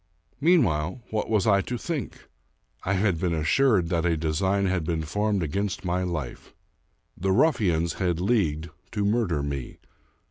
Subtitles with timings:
[0.39, 2.27] Meanwhile, what was I to think?
[2.83, 6.55] I had been assured that a design had been formed against my life.
[7.15, 9.77] The ruffians had leagued to murder me.